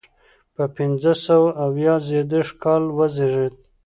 [0.55, 3.53] په پنځه سوه اویا زیږدي کال وزیږېد.